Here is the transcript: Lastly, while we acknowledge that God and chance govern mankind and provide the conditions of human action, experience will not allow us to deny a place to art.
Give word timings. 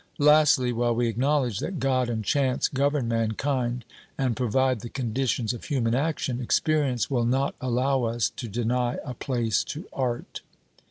Lastly, 0.17 0.73
while 0.73 0.95
we 0.95 1.05
acknowledge 1.07 1.59
that 1.59 1.77
God 1.77 2.09
and 2.09 2.25
chance 2.25 2.67
govern 2.67 3.07
mankind 3.07 3.85
and 4.17 4.35
provide 4.35 4.79
the 4.79 4.89
conditions 4.89 5.53
of 5.53 5.65
human 5.65 5.93
action, 5.93 6.41
experience 6.41 7.11
will 7.11 7.23
not 7.23 7.53
allow 7.61 8.05
us 8.05 8.31
to 8.31 8.47
deny 8.47 8.97
a 9.05 9.13
place 9.13 9.63
to 9.65 9.87
art. 9.93 10.41